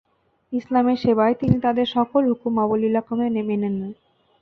ইসলামের 0.53 0.97
সেবায় 0.97 1.35
তিনি 1.35 1.55
তাদের 1.59 1.87
সকল 1.87 2.21
হুকুম 2.29 2.53
অবলীলাক্রমে 2.59 3.27
মেনে 3.39 3.55
নেন। 3.63 3.75